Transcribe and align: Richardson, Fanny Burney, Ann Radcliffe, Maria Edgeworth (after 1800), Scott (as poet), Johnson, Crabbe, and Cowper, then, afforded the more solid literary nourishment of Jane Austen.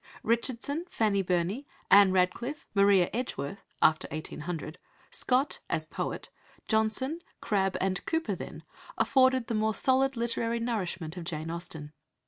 Richardson, 0.23 0.85
Fanny 0.89 1.21
Burney, 1.21 1.67
Ann 1.91 2.11
Radcliffe, 2.11 2.67
Maria 2.73 3.07
Edgeworth 3.13 3.61
(after 3.83 4.07
1800), 4.07 4.79
Scott 5.11 5.59
(as 5.69 5.85
poet), 5.85 6.29
Johnson, 6.67 7.19
Crabbe, 7.39 7.77
and 7.79 8.03
Cowper, 8.07 8.33
then, 8.33 8.63
afforded 8.97 9.45
the 9.45 9.53
more 9.53 9.75
solid 9.75 10.17
literary 10.17 10.59
nourishment 10.59 11.17
of 11.17 11.23
Jane 11.25 11.51
Austen. 11.51 11.93